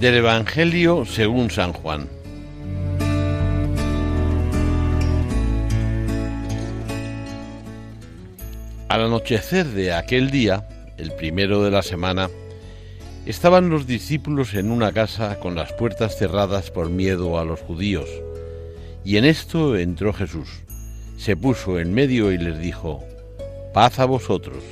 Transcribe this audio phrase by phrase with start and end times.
[0.00, 2.08] Del Evangelio según San Juan.
[8.88, 12.30] Al anochecer de aquel día, el primero de la semana,
[13.26, 18.08] estaban los discípulos en una casa con las puertas cerradas por miedo a los judíos.
[19.04, 20.48] Y en esto entró Jesús,
[21.18, 23.04] se puso en medio y les dijo,
[23.74, 24.64] paz a vosotros.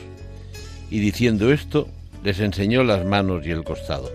[0.89, 1.87] Y diciendo esto,
[2.25, 4.11] les enseñó las manos y el costado.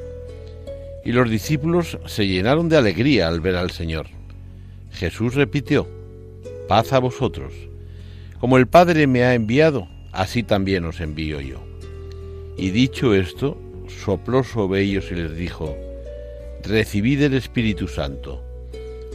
[1.06, 4.08] Y los discípulos se llenaron de alegría al ver al Señor.
[4.92, 5.88] Jesús repitió,
[6.68, 7.54] paz a vosotros.
[8.40, 11.64] Como el Padre me ha enviado, así también os envío yo.
[12.58, 13.58] Y dicho esto,
[14.04, 15.76] sopló sobre ellos y les dijo,
[16.64, 18.44] recibid el Espíritu Santo.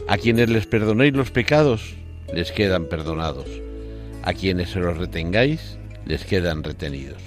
[0.07, 1.95] A quienes les perdonéis los pecados,
[2.33, 3.47] les quedan perdonados.
[4.23, 7.21] A quienes se los retengáis, les quedan retenidos.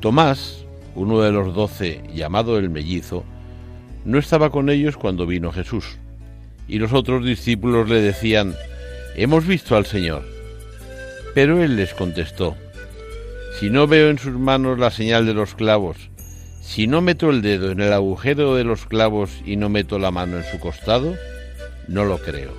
[0.00, 0.61] Tomás,
[0.94, 3.24] uno de los doce, llamado el mellizo,
[4.04, 5.98] no estaba con ellos cuando vino Jesús.
[6.68, 8.54] Y los otros discípulos le decían,
[9.14, 10.24] Hemos visto al Señor.
[11.34, 12.56] Pero él les contestó,
[13.58, 15.96] Si no veo en sus manos la señal de los clavos,
[16.60, 20.10] si no meto el dedo en el agujero de los clavos y no meto la
[20.10, 21.14] mano en su costado,
[21.88, 22.52] no lo creo.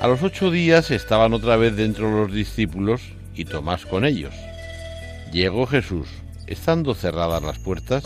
[0.00, 3.00] A los ocho días estaban otra vez dentro los discípulos
[3.34, 4.34] y Tomás con ellos.
[5.32, 6.06] Llegó Jesús,
[6.46, 8.04] estando cerradas las puertas,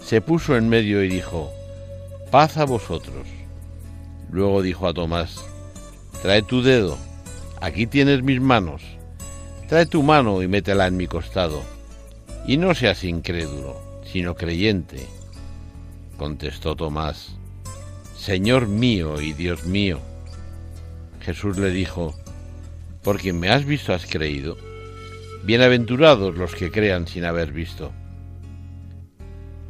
[0.00, 1.52] se puso en medio y dijo,
[2.30, 3.26] paz a vosotros.
[4.30, 5.36] Luego dijo a Tomás,
[6.22, 6.96] trae tu dedo,
[7.60, 8.82] aquí tienes mis manos,
[9.68, 11.62] trae tu mano y métela en mi costado,
[12.46, 15.06] y no seas incrédulo, sino creyente.
[16.16, 17.36] Contestó Tomás,
[18.16, 19.98] Señor mío y Dios mío.
[21.20, 22.14] Jesús le dijo,
[23.02, 24.56] porque me has visto has creído.
[25.42, 27.92] Bienaventurados los que crean sin haber visto.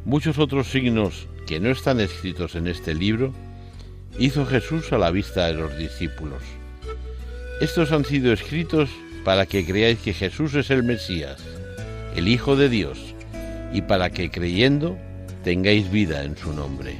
[0.03, 3.33] Muchos otros signos que no están escritos en este libro
[4.19, 6.43] hizo Jesús a la vista de los discípulos.
[7.61, 8.89] Estos han sido escritos
[9.23, 11.41] para que creáis que Jesús es el Mesías,
[12.17, 13.15] el Hijo de Dios,
[13.71, 14.97] y para que creyendo
[15.45, 16.97] tengáis vida en su nombre.